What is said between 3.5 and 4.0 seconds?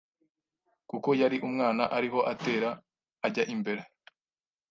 imbere